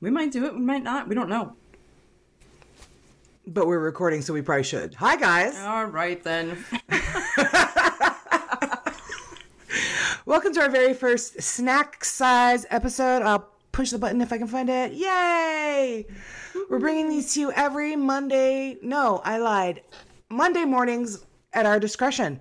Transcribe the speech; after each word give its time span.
We 0.00 0.10
might 0.10 0.32
do 0.32 0.46
it. 0.46 0.54
We 0.54 0.60
might 0.60 0.82
not. 0.82 1.08
We 1.08 1.14
don't 1.14 1.28
know. 1.28 1.54
But 3.46 3.66
we're 3.66 3.78
recording, 3.80 4.22
so 4.22 4.32
we 4.32 4.40
probably 4.40 4.62
should. 4.64 4.94
Hi, 4.94 5.16
guys. 5.16 5.58
All 5.58 5.84
right 5.84 6.22
then. 6.22 6.64
Welcome 10.24 10.54
to 10.54 10.60
our 10.60 10.70
very 10.70 10.94
first 10.94 11.42
snack 11.42 12.02
size 12.04 12.64
episode. 12.70 13.22
I'll 13.22 13.50
push 13.72 13.90
the 13.90 13.98
button 13.98 14.20
if 14.20 14.32
I 14.32 14.38
can 14.38 14.46
find 14.46 14.70
it. 14.70 14.92
Yay! 14.92 16.06
We're 16.70 16.78
bringing 16.78 17.08
these 17.08 17.34
to 17.34 17.40
you 17.40 17.52
every 17.52 17.96
Monday. 17.96 18.78
No, 18.82 19.20
I 19.24 19.38
lied. 19.38 19.82
Monday 20.30 20.64
mornings 20.64 21.24
at 21.52 21.66
our 21.66 21.80
discretion. 21.80 22.38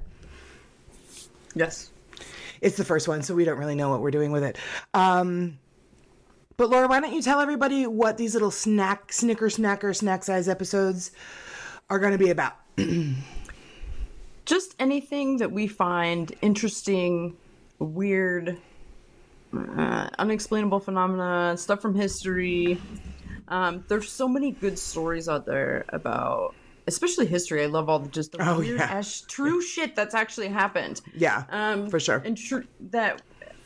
yes. 1.56 1.92
It's 2.62 2.78
the 2.78 2.86
first 2.86 3.08
one, 3.08 3.22
so 3.24 3.34
we 3.34 3.46
don't 3.46 3.58
really 3.58 3.76
know 3.76 3.90
what 3.90 4.02
we're 4.02 4.12
doing 4.12 4.32
with 4.32 4.44
it. 4.44 4.58
Um, 4.94 5.58
but 6.60 6.70
Laura, 6.70 6.88
why 6.90 7.00
don't 7.00 7.14
you 7.14 7.22
tell 7.22 7.40
everybody 7.40 7.88
what 7.88 8.18
these 8.18 8.34
little 8.34 8.52
snack, 8.52 9.14
snicker, 9.14 9.48
snacker, 9.48 9.96
snack 9.96 10.26
size 10.26 10.50
episodes 10.50 11.12
are 11.90 12.00
going 12.00 12.12
to 12.12 12.18
be 12.18 12.30
about? 12.32 12.54
Just 14.46 14.76
anything 14.78 15.38
that 15.38 15.52
we 15.54 15.68
find 15.68 16.34
interesting, 16.42 17.38
weird, 17.80 18.58
uh, 19.56 20.10
unexplainable 20.20 20.82
phenomena, 20.82 21.56
stuff 21.58 21.82
from 21.82 21.96
history. 21.96 22.78
Um, 23.48 23.86
there's 23.88 24.12
so 24.12 24.28
many 24.28 24.52
good 24.52 24.78
stories 24.78 25.30
out 25.30 25.46
there 25.46 25.86
about, 25.90 26.56
especially 26.88 27.26
history. 27.26 27.64
I 27.64 27.68
love 27.68 27.88
all 27.88 28.00
the 28.00 28.10
just 28.10 28.34
the 28.34 28.48
Oh, 28.48 28.60
weird 28.60 28.80
yeah. 28.80 28.86
ass 28.86 29.24
true 29.30 29.62
shit 29.62 29.96
that's 29.96 30.14
actually 30.14 30.50
happened. 30.50 31.00
Yeah, 31.16 31.46
um, 31.52 31.90
for 31.90 32.00
sure. 32.02 32.22
and 32.26 32.38
tr- 32.38 32.68
that 32.92 33.22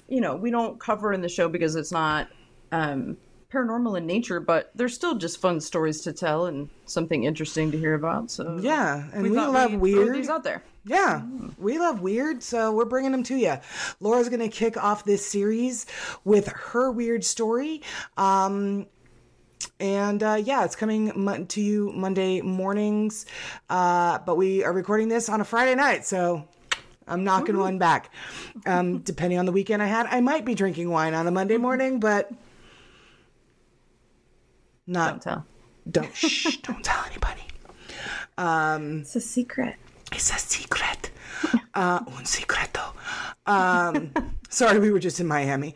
you 0.08 0.22
know 0.22 0.36
we 0.36 0.52
don't 0.52 0.80
cover 0.80 1.12
in 1.12 1.22
the 1.22 1.30
show 1.30 1.50
because 1.50 1.76
it's 1.76 1.92
not 1.92 2.28
um, 2.74 3.18
paranormal 3.52 3.98
in 3.98 4.08
nature, 4.08 4.40
but 4.40 4.72
they're 4.74 4.90
still 4.90 5.16
just 5.16 5.40
fun 5.40 5.62
stories 5.62 6.02
to 6.02 6.12
tell 6.12 6.48
and 6.48 6.70
something 6.86 7.24
interesting 7.24 7.72
to 7.72 7.78
hear 7.78 7.94
about. 7.94 8.32
So 8.32 8.58
Yeah, 8.60 9.06
and 9.14 9.24
we, 9.24 9.36
thought 9.36 9.52
love 9.52 9.74
weird. 9.76 10.16
these 10.16 10.30
out 10.30 10.44
there. 10.44 10.64
Yeah, 10.86 11.22
we 11.58 11.78
love 11.80 12.02
weird, 12.02 12.42
so 12.44 12.74
we're 12.74 12.86
bringing 12.86 13.12
them 13.12 13.24
to 13.24 13.36
you. 13.36 13.58
Laura's 14.02 14.28
going 14.28 14.42
to 14.42 14.50
kick 14.50 14.76
off 14.76 15.06
this 15.06 15.26
series 15.26 15.86
with 16.26 16.48
her 16.48 16.92
weird 16.92 17.24
story. 17.24 17.84
Um, 18.18 18.88
and 19.80 20.22
uh, 20.24 20.42
yeah, 20.44 20.66
it's 20.66 20.76
coming 20.76 21.46
to 21.48 21.62
you 21.62 21.92
Monday 21.94 22.42
mornings. 22.42 23.28
Uh, 23.70 24.18
but 24.26 24.36
we 24.36 24.64
are 24.64 24.74
recording 24.74 25.08
this 25.08 25.30
on 25.30 25.40
a 25.42 25.46
Friday 25.46 25.76
night, 25.76 26.06
so 26.06 26.46
I'm 27.08 27.24
knocking 27.24 27.58
one 27.58 27.78
back. 27.78 28.12
Um, 28.66 29.00
depending 29.00 29.40
on 29.40 29.46
the 29.46 29.52
weekend 29.52 29.82
I 29.82 29.88
had, 29.88 30.08
I 30.08 30.22
might 30.22 30.44
be 30.44 30.56
drinking 30.56 30.90
wine 30.90 31.14
on 31.14 31.28
a 31.28 31.32
Monday 31.32 31.58
morning, 31.58 32.00
but 32.00 32.32
not. 34.88 35.10
Don't 35.12 35.22
tell. 35.22 35.46
Don't 35.90 36.16
shh, 36.16 36.58
don't 36.58 36.84
tell 36.84 37.04
anybody. 37.06 37.42
Um, 38.38 39.00
It's 39.02 39.16
a 39.16 39.22
secret. 39.22 39.76
It's 40.12 40.32
a 40.34 40.38
secret. 40.40 41.12
Uh, 41.74 42.00
un 42.16 42.26
secreto. 42.26 42.94
Um, 43.46 44.12
sorry, 44.50 44.80
we 44.80 44.92
were 44.92 45.00
just 45.00 45.20
in 45.20 45.28
Miami. 45.28 45.76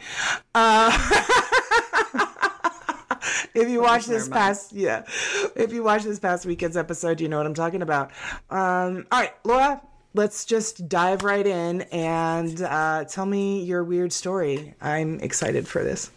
Uh, 0.56 0.92
if 3.54 3.68
you 3.70 3.82
watch 3.82 4.06
this 4.06 4.30
past, 4.30 4.72
yeah, 4.74 5.04
if 5.56 5.74
you 5.74 5.84
watch 5.84 6.04
this 6.04 6.20
past 6.20 6.46
weekend's 6.46 6.78
episode, 6.78 7.20
you 7.20 7.28
know 7.28 7.38
what 7.38 7.46
I'm 7.46 7.54
talking 7.54 7.82
about. 7.82 8.12
Um, 8.50 9.06
all 9.12 9.20
right, 9.20 9.34
Laura, 9.44 9.82
let's 10.14 10.46
just 10.46 10.88
dive 10.88 11.24
right 11.24 11.46
in 11.46 11.82
and 11.84 12.62
uh, 12.62 13.04
tell 13.06 13.26
me 13.26 13.64
your 13.64 13.84
weird 13.84 14.14
story. 14.14 14.74
I'm 14.82 15.20
excited 15.20 15.68
for 15.68 15.84
this. 15.84 16.12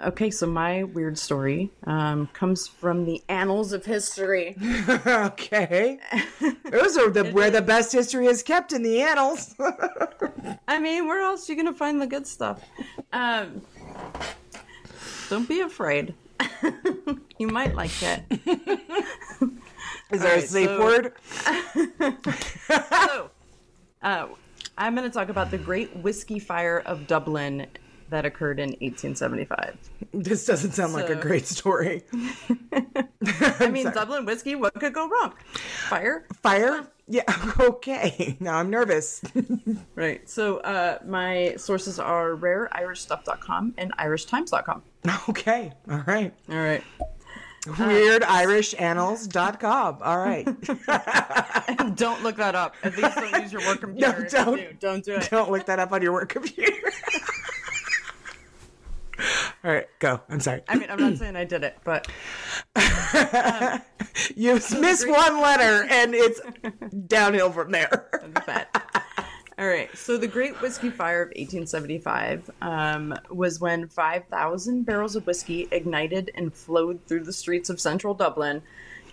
Okay, 0.00 0.30
so 0.30 0.46
my 0.46 0.84
weird 0.84 1.16
story 1.16 1.70
um, 1.84 2.28
comes 2.34 2.68
from 2.68 3.06
the 3.06 3.22
annals 3.28 3.72
of 3.72 3.84
history. 3.84 4.54
okay, 5.06 5.98
those 6.70 6.98
are 6.98 7.10
the 7.10 7.30
where 7.32 7.50
the 7.50 7.62
best 7.62 7.92
history 7.92 8.26
is 8.26 8.42
kept 8.42 8.72
in 8.72 8.82
the 8.82 9.00
annals. 9.00 9.54
I 10.68 10.78
mean, 10.78 11.06
where 11.06 11.22
else 11.22 11.48
are 11.48 11.52
you 11.52 11.56
gonna 11.56 11.76
find 11.76 12.00
the 12.00 12.06
good 12.06 12.26
stuff? 12.26 12.62
Um, 13.12 13.62
don't 15.30 15.48
be 15.48 15.60
afraid. 15.60 16.14
you 17.38 17.46
might 17.48 17.74
like 17.74 18.02
it. 18.02 18.22
Is 20.10 20.20
there 20.20 20.36
a 20.36 20.42
safe 20.42 20.68
so- 20.68 20.78
word? 20.78 21.12
so, 22.68 23.30
uh, 24.02 24.26
I'm 24.78 24.94
going 24.94 25.08
to 25.08 25.14
talk 25.14 25.30
about 25.30 25.50
the 25.50 25.56
Great 25.56 25.96
Whiskey 25.96 26.38
Fire 26.38 26.82
of 26.84 27.06
Dublin 27.06 27.66
that 28.10 28.24
occurred 28.24 28.58
in 28.58 28.70
1875. 28.70 29.76
This 30.12 30.46
doesn't 30.46 30.72
sound 30.72 30.92
like 30.92 31.10
a 31.10 31.14
great 31.14 31.46
story. 31.46 32.02
I 33.60 33.68
mean, 33.70 33.90
Dublin 33.90 34.24
whiskey, 34.24 34.54
what 34.54 34.74
could 34.74 34.92
go 34.92 35.08
wrong? 35.08 35.34
Fire? 35.88 36.26
Fire? 36.42 36.86
Yeah, 37.08 37.22
okay. 37.60 38.36
Now 38.40 38.56
I'm 38.58 38.70
nervous. 38.70 39.22
Right. 39.94 40.28
So, 40.28 40.58
uh, 40.58 40.98
my 41.06 41.54
sources 41.56 41.98
are 42.00 42.30
rareirishstuff.com 42.30 43.74
and 43.78 43.96
irishtimes.com. 43.96 44.82
okay. 45.28 45.72
All 45.90 46.02
right. 46.06 46.32
All 46.50 46.56
right. 46.56 46.82
WeirdIrishAnnals.com. 47.66 49.98
All 50.02 50.18
right. 50.18 50.44
don't 51.96 52.22
look 52.22 52.36
that 52.36 52.54
up. 52.54 52.76
At 52.84 52.96
least 52.96 53.16
don't 53.16 53.42
use 53.42 53.52
your 53.52 53.62
work 53.62 53.80
computer. 53.80 54.12
No, 54.12 54.18
if 54.18 54.24
you 54.24 54.28
don't. 54.38 54.56
do. 54.56 54.68
Don't 54.78 55.04
do 55.04 55.16
it. 55.16 55.28
Don't 55.30 55.50
look 55.50 55.66
that 55.66 55.78
up 55.80 55.90
on 55.92 56.00
your 56.02 56.12
work 56.12 56.28
computer. 56.28 56.72
All 59.66 59.72
right, 59.72 59.88
go. 59.98 60.20
I'm 60.30 60.38
sorry. 60.38 60.62
I 60.68 60.76
mean, 60.76 60.88
I'm 60.88 61.00
not 61.00 61.18
saying 61.18 61.34
I 61.34 61.42
did 61.42 61.64
it, 61.64 61.76
but 61.82 62.06
You 64.36 64.54
missed 64.54 65.08
one 65.08 65.40
letter 65.40 65.86
and 65.90 66.14
it's 66.14 66.40
downhill 67.08 67.50
from 67.50 67.72
there. 67.72 68.08
All 69.58 69.66
right. 69.66 69.88
So 69.96 70.18
the 70.18 70.28
Great 70.28 70.60
Whiskey 70.60 70.90
Fire 70.90 71.22
of 71.22 71.28
1875 71.30 72.48
um, 72.62 73.12
was 73.28 73.60
when 73.60 73.88
5,000 73.88 74.84
barrels 74.84 75.16
of 75.16 75.26
whiskey 75.26 75.66
ignited 75.72 76.30
and 76.36 76.54
flowed 76.54 77.04
through 77.06 77.24
the 77.24 77.32
streets 77.32 77.68
of 77.68 77.80
central 77.80 78.14
Dublin, 78.14 78.62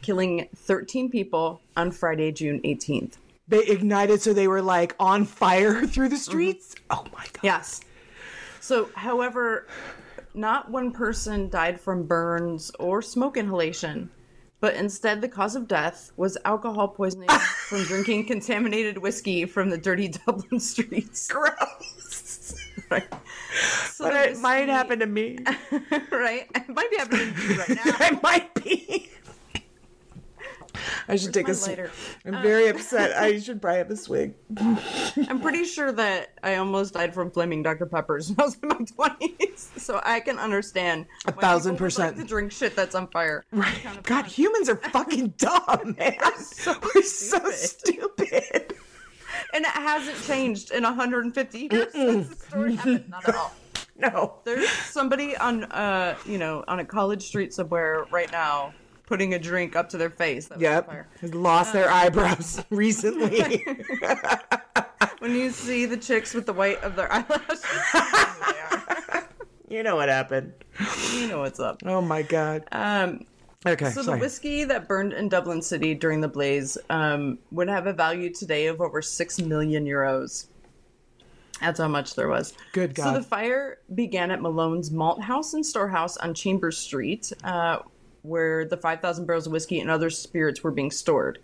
killing 0.03 0.49
13 0.55 1.09
people 1.09 1.61
on 1.75 1.91
Friday, 1.91 2.31
June 2.31 2.61
18th. 2.61 3.13
They 3.47 3.65
ignited 3.65 4.21
so 4.21 4.33
they 4.33 4.47
were 4.47 4.61
like 4.61 4.95
on 4.99 5.25
fire 5.25 5.87
through 5.87 6.09
the 6.09 6.17
streets. 6.17 6.75
Oh 6.91 7.05
my 7.11 7.25
god. 7.33 7.41
Yes. 7.41 7.81
So, 8.59 8.89
however, 8.95 9.67
not 10.33 10.69
one 10.71 10.91
person 10.91 11.49
died 11.49 11.79
from 11.79 12.03
burns 12.05 12.71
or 12.79 13.01
smoke 13.01 13.37
inhalation, 13.37 14.09
but 14.59 14.75
instead 14.75 15.21
the 15.21 15.29
cause 15.29 15.55
of 15.55 15.67
death 15.67 16.11
was 16.17 16.37
alcohol 16.45 16.87
poisoning 16.87 17.29
from 17.69 17.83
drinking 17.83 18.25
contaminated 18.25 18.97
whiskey 18.97 19.45
from 19.45 19.69
the 19.69 19.77
dirty 19.77 20.07
Dublin 20.25 20.59
streets. 20.59 21.27
Gross. 21.27 22.55
Right. 22.89 23.07
So 23.85 24.05
But 24.05 24.15
it 24.29 24.39
might 24.39 24.67
happen 24.67 24.97
to 24.99 25.05
me. 25.05 25.37
right? 26.11 26.47
It 26.55 26.69
might 26.69 26.89
be 26.89 26.97
happening 26.97 27.33
to 27.35 27.41
you 27.43 27.59
right 27.59 27.69
now. 27.69 28.07
it 28.07 28.23
might 28.23 28.51
be. 28.55 29.09
I 31.07 31.15
should 31.15 31.33
take 31.33 31.47
my 31.47 31.51
a 31.51 31.55
swig. 31.55 31.77
lighter? 31.77 31.91
I'm 32.25 32.41
very 32.41 32.67
upset. 32.67 33.17
I 33.17 33.39
should 33.41 33.61
probably 33.61 33.79
have 33.79 33.91
a 33.91 33.97
swig. 33.97 34.35
I'm 34.57 35.41
pretty 35.41 35.65
sure 35.65 35.91
that 35.91 36.33
I 36.43 36.55
almost 36.55 36.93
died 36.93 37.13
from 37.13 37.31
flaming 37.31 37.63
Dr. 37.63 37.85
Peppers 37.85 38.29
when 38.29 38.39
I 38.39 38.43
was 38.43 38.57
in 38.61 38.69
my 38.69 38.75
20s. 38.75 39.69
So 39.83 39.99
I 40.03 40.19
can 40.19 40.39
understand. 40.39 41.05
A 41.25 41.31
thousand 41.31 41.77
percent. 41.77 42.17
to 42.17 42.23
drink 42.23 42.51
shit 42.51 42.75
that's 42.75 42.95
on 42.95 43.07
fire. 43.07 43.43
Right. 43.51 43.75
God, 44.03 44.25
humans 44.25 44.69
are 44.69 44.77
fucking 44.77 45.33
dumb, 45.37 45.95
man. 45.97 46.15
We're 46.95 47.01
so 47.01 47.39
stupid. 47.51 48.73
And 49.53 49.65
it 49.65 49.71
hasn't 49.71 50.21
changed 50.23 50.71
in 50.71 50.83
150 50.83 51.69
years 51.71 51.91
since 51.91 52.29
the 52.29 52.35
story 52.35 52.75
happened. 52.75 53.09
Not 53.09 53.27
at 53.27 53.35
all. 53.35 53.53
No. 53.97 54.35
There's 54.45 54.69
somebody 54.69 55.35
on, 55.37 55.65
uh, 55.65 56.15
you 56.25 56.37
know, 56.37 56.63
on 56.67 56.79
a 56.79 56.85
college 56.85 57.23
street 57.23 57.53
somewhere 57.53 58.05
right 58.11 58.31
now 58.31 58.73
putting 59.05 59.33
a 59.33 59.39
drink 59.39 59.75
up 59.75 59.89
to 59.89 59.97
their 59.97 60.09
face. 60.09 60.47
That 60.47 60.59
Yep. 60.59 61.07
lost 61.33 61.73
their 61.73 61.89
eyebrows 61.89 62.63
recently. 62.69 63.65
When 65.19 65.35
you 65.35 65.51
see 65.51 65.85
the 65.85 65.95
chicks 65.95 66.33
with 66.33 66.45
the 66.45 66.51
white 66.53 66.81
of 66.83 66.97
their 66.97 67.11
eyelashes, 67.13 67.63
you 67.93 68.01
know 68.01 68.01
who 68.01 68.51
they 68.53 68.59
are. 68.59 69.27
you 69.69 69.83
know 69.83 69.95
what 69.95 70.09
happened. 70.09 70.51
you 71.13 71.27
know 71.29 71.39
what's 71.39 71.61
up. 71.61 71.81
Oh 71.85 72.01
my 72.01 72.23
god. 72.23 72.63
Um, 72.73 73.25
Okay, 73.65 73.91
So 73.91 74.01
sorry. 74.01 74.19
the 74.19 74.25
whiskey 74.25 74.65
that 74.65 74.89
burned 74.89 75.13
in 75.13 75.29
Dublin 75.29 75.61
City 75.61 75.95
during 75.95 76.19
the 76.19 76.27
blaze 76.27 76.77
um, 76.89 77.39
would 77.51 77.69
have 77.69 77.87
a 77.87 77.93
value 77.93 78.29
today 78.33 78.67
of 78.67 78.81
over 78.81 79.01
six 79.01 79.39
million 79.39 79.85
euros. 79.85 80.47
That's 81.61 81.79
how 81.79 81.87
much 81.87 82.15
there 82.15 82.27
was. 82.27 82.53
Good 82.73 82.93
God. 82.93 83.13
So 83.13 83.19
the 83.21 83.25
fire 83.25 83.77
began 83.95 84.29
at 84.31 84.41
Malone's 84.41 84.91
Malt 84.91 85.21
House 85.21 85.53
and 85.53 85.65
Storehouse 85.65 86.17
on 86.17 86.33
Chambers 86.33 86.77
Street, 86.77 87.31
uh, 87.45 87.77
where 88.23 88.65
the 88.65 88.77
5,000 88.77 89.25
barrels 89.25 89.45
of 89.45 89.53
whiskey 89.53 89.79
and 89.79 89.89
other 89.89 90.09
spirits 90.09 90.63
were 90.63 90.71
being 90.71 90.91
stored. 90.91 91.39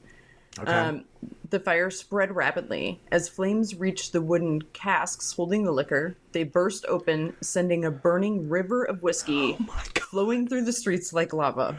Okay. 0.59 0.71
Um, 0.71 1.05
the 1.49 1.59
fire 1.59 1.89
spread 1.89 2.35
rapidly. 2.35 2.99
As 3.11 3.29
flames 3.29 3.75
reached 3.75 4.13
the 4.13 4.21
wooden 4.21 4.61
casks 4.73 5.33
holding 5.33 5.63
the 5.63 5.71
liquor, 5.71 6.15
they 6.31 6.43
burst 6.43 6.85
open, 6.87 7.35
sending 7.41 7.85
a 7.85 7.91
burning 7.91 8.49
river 8.49 8.83
of 8.83 9.01
whiskey 9.03 9.57
flowing 9.95 10.47
through 10.47 10.65
the 10.65 10.73
streets 10.73 11.13
like 11.13 11.33
lava. 11.33 11.77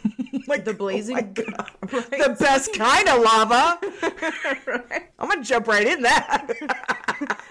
like 0.46 0.64
The 0.64 0.74
blazing. 0.74 1.16
the 1.34 2.36
best 2.38 2.72
kind 2.74 3.08
of 3.08 3.22
lava. 3.22 3.78
I'm 5.18 5.28
gonna 5.28 5.42
jump 5.42 5.66
right 5.66 5.86
in 5.86 6.02
that. 6.02 6.46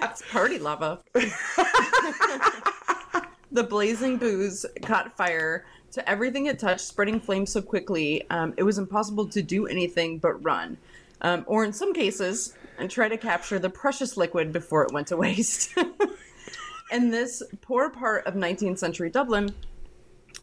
It's 0.01 0.21
party 0.31 0.59
lava. 0.59 0.99
the 3.51 3.63
blazing 3.63 4.17
booze 4.17 4.65
caught 4.83 5.15
fire 5.15 5.65
to 5.91 6.09
everything 6.09 6.45
it 6.47 6.59
touched, 6.59 6.81
spreading 6.81 7.19
flames 7.19 7.51
so 7.51 7.61
quickly 7.61 8.29
um, 8.29 8.53
it 8.57 8.63
was 8.63 8.77
impossible 8.77 9.27
to 9.27 9.41
do 9.41 9.67
anything 9.67 10.17
but 10.19 10.33
run. 10.43 10.77
Um, 11.23 11.43
or 11.47 11.63
in 11.63 11.71
some 11.71 11.93
cases, 11.93 12.55
and 12.79 12.89
try 12.89 13.07
to 13.07 13.17
capture 13.17 13.59
the 13.59 13.69
precious 13.69 14.17
liquid 14.17 14.51
before 14.51 14.83
it 14.83 14.91
went 14.91 15.07
to 15.07 15.17
waste. 15.25 15.75
in 16.91 17.11
this 17.11 17.43
poor 17.61 17.89
part 17.89 18.25
of 18.25 18.33
19th 18.33 18.79
century 18.79 19.09
Dublin, 19.09 19.53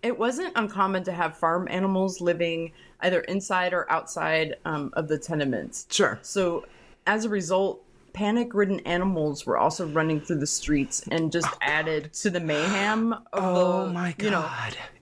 it 0.03 0.17
wasn't 0.17 0.53
uncommon 0.55 1.03
to 1.05 1.12
have 1.12 1.37
farm 1.37 1.67
animals 1.69 2.21
living 2.21 2.71
either 3.00 3.21
inside 3.23 3.73
or 3.73 3.91
outside 3.91 4.55
um, 4.65 4.91
of 4.95 5.09
the 5.09 5.19
tenements. 5.19 5.87
Sure. 5.91 6.19
So, 6.23 6.65
as 7.06 7.25
a 7.25 7.29
result, 7.29 7.83
panic 8.12 8.55
ridden 8.55 8.81
animals 8.81 9.47
were 9.47 9.59
also 9.59 9.87
running 9.89 10.21
through 10.21 10.39
the 10.39 10.47
streets 10.47 11.03
and 11.11 11.33
just 11.33 11.49
added 11.61 12.12
to 12.15 12.31
the 12.31 12.41
mayhem 12.41 13.12
of 13.12 13.23
Oh 13.33 13.87
the, 13.87 13.93
my 13.93 14.12
god. 14.12 14.25
you 14.25 14.31
know, 14.31 14.49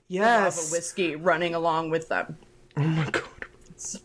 yes. 0.07 0.69
A 0.69 0.71
whiskey 0.71 1.15
running 1.15 1.55
along 1.55 1.89
with 1.89 2.09
them. 2.09 2.37
oh 2.77 2.81
my 2.83 3.09
god. 3.09 3.23
So, 3.79 3.99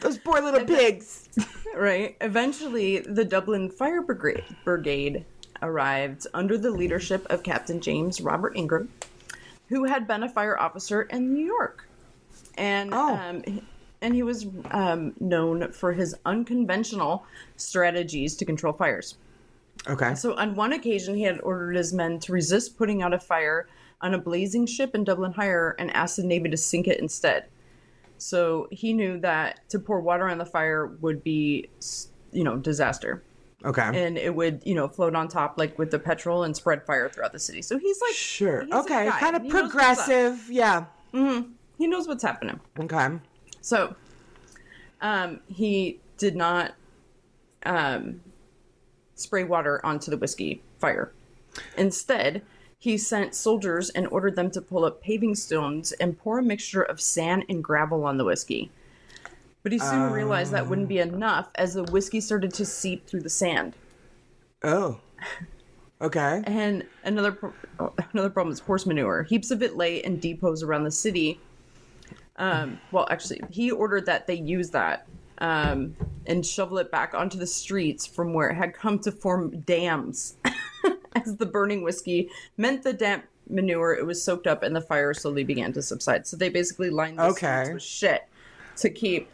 Those 0.00 0.16
poor 0.18 0.40
little 0.40 0.64
pigs. 0.64 1.28
right. 1.76 2.16
Eventually, 2.20 3.00
the 3.00 3.24
Dublin 3.24 3.68
Fire 3.68 4.00
Brigade, 4.00 4.44
Brigade 4.64 5.24
arrived 5.60 6.28
under 6.34 6.56
the 6.56 6.70
leadership 6.70 7.26
of 7.28 7.42
Captain 7.42 7.80
James 7.80 8.20
Robert 8.20 8.56
Ingram, 8.56 8.90
who 9.68 9.82
had 9.84 10.06
been 10.06 10.22
a 10.22 10.28
fire 10.28 10.56
officer 10.60 11.02
in 11.02 11.34
New 11.34 11.44
York. 11.44 11.88
And 12.56 12.90
Oh. 12.94 13.16
um, 13.16 13.42
and 14.00 14.14
he 14.14 14.22
was 14.22 14.46
um, 14.70 15.14
known 15.18 15.72
for 15.72 15.92
his 15.92 16.14
unconventional 16.24 17.24
strategies 17.56 18.36
to 18.36 18.44
control 18.44 18.72
fires. 18.72 19.16
Okay. 19.88 20.14
So 20.14 20.36
on 20.36 20.54
one 20.54 20.72
occasion, 20.72 21.16
he 21.16 21.22
had 21.22 21.40
ordered 21.40 21.74
his 21.74 21.92
men 21.92 22.20
to 22.20 22.32
resist 22.32 22.78
putting 22.78 23.02
out 23.02 23.12
a 23.14 23.18
fire 23.18 23.66
on 24.02 24.14
a 24.14 24.18
blazing 24.18 24.66
ship 24.66 24.94
in 24.94 25.04
Dublin 25.04 25.32
Hire 25.32 25.74
and 25.78 25.90
asked 25.92 26.16
the 26.16 26.24
Navy 26.24 26.48
to 26.50 26.56
sink 26.56 26.86
it 26.88 26.98
instead. 27.00 27.46
So 28.18 28.68
he 28.70 28.92
knew 28.92 29.18
that 29.20 29.68
to 29.70 29.78
pour 29.78 30.00
water 30.00 30.28
on 30.28 30.38
the 30.38 30.44
fire 30.46 30.86
would 31.00 31.24
be, 31.24 31.68
you 32.32 32.44
know, 32.44 32.56
disaster. 32.56 33.22
Okay. 33.64 33.82
And 33.94 34.18
it 34.18 34.34
would, 34.34 34.62
you 34.64 34.74
know, 34.74 34.88
float 34.88 35.14
on 35.14 35.28
top 35.28 35.54
like 35.56 35.78
with 35.78 35.90
the 35.90 35.98
petrol 35.98 36.42
and 36.44 36.56
spread 36.56 36.84
fire 36.84 37.08
throughout 37.08 37.32
the 37.32 37.38
city. 37.38 37.62
So 37.62 37.78
he's 37.78 38.00
like, 38.00 38.14
sure. 38.14 38.64
he's 38.64 38.74
Okay. 38.74 39.08
Kind 39.10 39.36
of 39.36 39.42
He 39.42 39.48
knows 39.48 39.62
what's 39.62 39.74
up. 39.74 40.06
progressive. 40.06 40.50
Yeah. 40.50 40.84
he 41.78 41.86
knows 41.86 42.08
what's 42.08 42.22
happening. 42.22 42.58
Okay. 42.78 43.08
So, 43.60 43.94
um, 45.00 45.40
he 45.48 46.00
did 46.18 46.34
not 46.36 46.74
um, 47.64 48.20
spray 49.14 49.44
water 49.44 49.84
onto 49.84 50.10
the 50.10 50.16
whiskey 50.16 50.62
fire. 50.78 51.12
Instead, 51.76 52.42
he 52.82 52.98
sent 52.98 53.32
soldiers 53.32 53.90
and 53.90 54.08
ordered 54.08 54.34
them 54.34 54.50
to 54.50 54.60
pull 54.60 54.84
up 54.84 55.00
paving 55.00 55.36
stones 55.36 55.92
and 55.92 56.18
pour 56.18 56.40
a 56.40 56.42
mixture 56.42 56.82
of 56.82 57.00
sand 57.00 57.44
and 57.48 57.62
gravel 57.62 58.04
on 58.04 58.18
the 58.18 58.24
whiskey. 58.24 58.72
But 59.62 59.70
he 59.70 59.78
soon 59.78 60.10
realized 60.10 60.50
that 60.50 60.66
wouldn't 60.66 60.88
be 60.88 60.98
enough 60.98 61.48
as 61.54 61.74
the 61.74 61.84
whiskey 61.84 62.20
started 62.20 62.52
to 62.54 62.66
seep 62.66 63.06
through 63.06 63.20
the 63.20 63.30
sand. 63.30 63.74
Oh. 64.64 64.98
Okay. 66.00 66.42
And 66.44 66.84
another 67.04 67.30
pro- 67.30 67.52
oh, 67.78 67.92
another 68.12 68.30
problem 68.30 68.52
is 68.52 68.58
horse 68.58 68.84
manure. 68.84 69.22
Heaps 69.22 69.52
of 69.52 69.62
it 69.62 69.76
lay 69.76 69.98
in 70.02 70.18
depots 70.18 70.64
around 70.64 70.82
the 70.82 70.90
city. 70.90 71.38
Um, 72.34 72.80
well, 72.90 73.06
actually, 73.10 73.42
he 73.48 73.70
ordered 73.70 74.06
that 74.06 74.26
they 74.26 74.34
use 74.34 74.70
that 74.70 75.06
um, 75.38 75.94
and 76.26 76.44
shovel 76.44 76.78
it 76.78 76.90
back 76.90 77.14
onto 77.14 77.38
the 77.38 77.46
streets 77.46 78.08
from 78.08 78.34
where 78.34 78.50
it 78.50 78.56
had 78.56 78.74
come 78.74 78.98
to 78.98 79.12
form 79.12 79.60
dams. 79.60 80.34
As 81.24 81.36
the 81.36 81.46
burning 81.46 81.82
whiskey 81.82 82.30
meant 82.56 82.82
the 82.82 82.92
damp 82.92 83.24
manure, 83.48 83.94
it 83.94 84.06
was 84.06 84.22
soaked 84.22 84.46
up 84.46 84.62
and 84.62 84.74
the 84.74 84.80
fire 84.80 85.14
slowly 85.14 85.44
began 85.44 85.72
to 85.74 85.82
subside. 85.82 86.26
So 86.26 86.36
they 86.36 86.48
basically 86.48 86.90
lined 86.90 87.18
the 87.18 87.24
Okay. 87.24 87.64
streets 87.64 87.74
with 87.74 87.82
shit 87.82 88.28
to 88.76 88.90
keep 88.90 89.28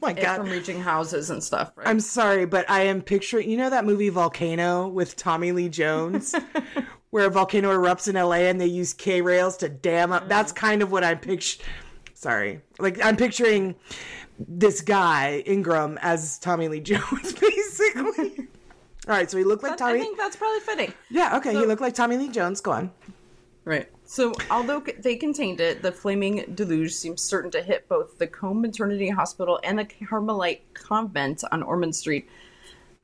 my 0.00 0.10
it 0.10 0.22
God. 0.22 0.36
from 0.38 0.50
reaching 0.50 0.80
houses 0.80 1.30
and 1.30 1.42
stuff. 1.42 1.72
Right? 1.76 1.88
I'm 1.88 2.00
sorry, 2.00 2.46
but 2.46 2.68
I 2.70 2.82
am 2.82 3.02
picturing. 3.02 3.50
You 3.50 3.56
know 3.56 3.70
that 3.70 3.84
movie 3.84 4.08
Volcano 4.08 4.88
with 4.88 5.16
Tommy 5.16 5.52
Lee 5.52 5.68
Jones, 5.68 6.34
where 7.10 7.26
a 7.26 7.30
volcano 7.30 7.70
erupts 7.72 8.08
in 8.08 8.14
LA 8.14 8.48
and 8.48 8.60
they 8.60 8.66
use 8.66 8.92
K 8.92 9.20
rails 9.20 9.56
to 9.58 9.68
dam 9.68 10.12
up. 10.12 10.28
That's 10.28 10.52
mm-hmm. 10.52 10.66
kind 10.66 10.82
of 10.82 10.92
what 10.92 11.04
I'm 11.04 11.18
picturing. 11.18 11.66
Sorry, 12.14 12.60
like 12.78 13.02
I'm 13.04 13.16
picturing 13.16 13.74
this 14.38 14.80
guy 14.80 15.42
Ingram 15.46 15.98
as 16.02 16.38
Tommy 16.38 16.68
Lee 16.68 16.80
Jones, 16.82 17.32
basically. 17.32 18.35
All 19.08 19.14
right, 19.14 19.30
so 19.30 19.38
he 19.38 19.44
looked 19.44 19.62
like 19.62 19.76
Tommy. 19.76 19.98
I 19.98 20.02
think 20.02 20.18
that's 20.18 20.36
probably 20.36 20.60
fitting. 20.60 20.92
yeah, 21.10 21.36
okay, 21.36 21.52
he 21.52 21.64
looked 21.64 21.80
like 21.80 21.94
Tommy 21.94 22.16
Lee 22.16 22.28
Jones. 22.28 22.60
Go 22.60 22.72
on. 22.72 22.90
Right. 23.64 23.88
So, 24.04 24.32
although 24.50 24.80
they 24.80 25.16
contained 25.16 25.60
it, 25.60 25.82
the 25.82 25.90
flaming 25.90 26.52
deluge 26.54 26.92
seems 26.92 27.20
certain 27.20 27.50
to 27.50 27.62
hit 27.62 27.88
both 27.88 28.18
the 28.18 28.26
Coombe 28.28 28.60
Maternity 28.62 29.08
Hospital 29.08 29.58
and 29.64 29.78
the 29.78 29.84
Carmelite 29.84 30.62
Convent 30.74 31.42
on 31.50 31.64
Ormond 31.64 31.94
Street 31.94 32.28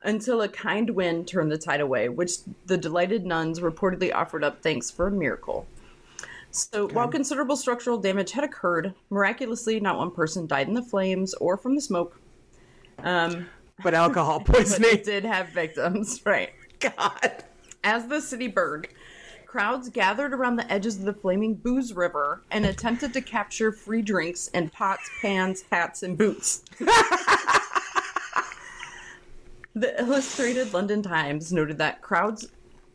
until 0.03 0.41
a 0.41 0.47
kind 0.47 0.89
wind 0.89 1.27
turned 1.27 1.51
the 1.51 1.57
tide 1.57 1.81
away, 1.81 2.07
which 2.07 2.37
the 2.65 2.77
delighted 2.77 3.25
nuns 3.25 3.59
reportedly 3.59 4.13
offered 4.13 4.43
up 4.43 4.61
thanks 4.61 4.89
for 4.89 5.07
a 5.07 5.11
miracle. 5.11 5.67
So, 6.51 6.87
while 6.89 7.07
considerable 7.07 7.57
structural 7.57 7.97
damage 7.97 8.31
had 8.31 8.43
occurred, 8.43 8.93
miraculously, 9.09 9.79
not 9.79 9.97
one 9.97 10.11
person 10.11 10.47
died 10.47 10.67
in 10.67 10.75
the 10.75 10.83
flames 10.83 11.33
or 11.35 11.57
from 11.57 11.75
the 11.75 11.81
smoke. 11.81 12.19
Um, 12.99 13.47
But 13.83 13.93
alcohol 13.93 14.39
poisoning. 14.39 14.91
it 14.91 15.03
did 15.03 15.25
have 15.25 15.49
victims, 15.49 16.21
right? 16.25 16.51
God. 16.79 17.43
As 17.83 18.07
the 18.07 18.21
city 18.21 18.47
burned, 18.47 18.87
crowds 19.45 19.89
gathered 19.89 20.33
around 20.33 20.55
the 20.57 20.71
edges 20.71 20.99
of 20.99 21.05
the 21.05 21.13
flaming 21.13 21.55
booze 21.55 21.93
river 21.93 22.43
and 22.51 22.65
attempted 22.65 23.13
to 23.13 23.21
capture 23.21 23.71
free 23.71 24.01
drinks 24.01 24.47
in 24.49 24.69
pots, 24.69 25.09
pans, 25.21 25.63
hats, 25.71 26.03
and 26.03 26.17
boots. 26.17 26.63
the 29.75 29.99
Illustrated 29.99 30.73
London 30.73 31.01
Times 31.01 31.51
noted 31.51 31.77
that 31.79 32.01
crowds 32.01 32.47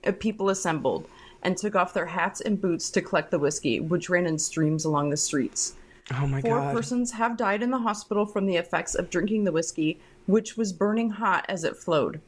of 0.05 0.19
people 0.19 0.49
assembled 0.49 1.09
and 1.43 1.57
took 1.57 1.75
off 1.77 1.93
their 1.93 2.07
hats 2.07 2.41
and 2.41 2.61
boots 2.61 2.91
to 2.91 3.03
collect 3.03 3.31
the 3.31 3.39
whiskey, 3.39 3.81
which 3.81 4.09
ran 4.09 4.27
in 4.27 4.39
streams 4.39 4.85
along 4.85 5.11
the 5.11 5.17
streets. 5.17 5.75
Oh 6.15 6.27
my 6.27 6.41
Four 6.41 6.61
God. 6.61 6.75
persons 6.75 7.13
have 7.13 7.37
died 7.37 7.63
in 7.63 7.70
the 7.70 7.79
hospital 7.79 8.25
from 8.25 8.47
the 8.47 8.56
effects 8.56 8.94
of 8.94 9.11
drinking 9.11 9.44
the 9.44 9.53
whiskey, 9.53 10.01
which 10.29 10.58
was 10.58 10.75
burning 10.75 11.08
hot 11.08 11.47
as 11.49 11.65
it 11.65 11.77
flowed. 11.77 12.20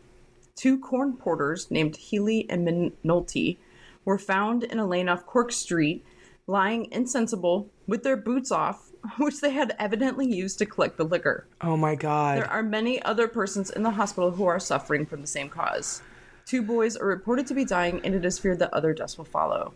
Two 0.57 0.79
corn 0.79 1.17
porters 1.17 1.71
named 1.71 1.97
Healy 1.97 2.47
and 2.49 2.67
Minolte 2.67 3.59
were 4.07 4.19
found 4.19 4.65
in 4.65 4.79
a 4.79 4.87
lane 4.87 5.09
off 5.09 5.27
Cork 5.27 5.53
Street, 5.53 6.03
lying 6.47 6.91
insensible 6.91 7.69
with 7.87 8.03
their 8.03 8.17
boots 8.17 8.51
off, 8.51 8.91
which 9.19 9.41
they 9.41 9.51
had 9.51 9.77
evidently 9.79 10.27
used 10.27 10.59
to 10.59 10.67
collect 10.67 10.97
the 10.97 11.05
liquor. 11.05 11.47
oh 11.61 11.77
my 11.77 11.95
God. 11.95 12.39
There 12.39 12.51
are 12.51 12.63
many 12.63 13.03
other 13.03 13.29
persons 13.29 13.69
in 13.71 13.83
the 13.83 13.91
hospital 13.91 14.31
who 14.31 14.47
are 14.47 14.59
suffering 14.59 15.05
from 15.05 15.21
the 15.21 15.27
same 15.27 15.51
cause. 15.51 16.01
Two 16.47 16.63
boys 16.63 16.97
are 16.97 17.07
reported 17.07 17.47
to 17.49 17.55
be 17.55 17.67
dying, 17.67 18.01
and 18.03 18.15
it 18.15 18.25
is 18.25 18.39
feared 18.39 18.61
that 18.61 18.73
other 18.73 18.95
deaths 18.95 19.19
will 19.19 19.27
follow. 19.27 19.75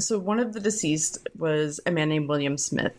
So, 0.00 0.18
one 0.18 0.40
of 0.40 0.52
the 0.52 0.60
deceased 0.60 1.26
was 1.38 1.80
a 1.86 1.92
man 1.92 2.08
named 2.08 2.28
William 2.28 2.58
Smith. 2.58 2.92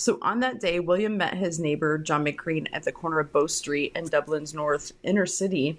So, 0.00 0.16
on 0.22 0.40
that 0.40 0.60
day, 0.60 0.80
William 0.80 1.18
met 1.18 1.34
his 1.34 1.60
neighbor, 1.60 1.98
John 1.98 2.24
McCrean, 2.24 2.66
at 2.72 2.84
the 2.84 2.90
corner 2.90 3.20
of 3.20 3.30
Bow 3.34 3.46
Street 3.46 3.92
in 3.94 4.08
Dublin's 4.08 4.54
north 4.54 4.92
inner 5.02 5.26
city. 5.26 5.78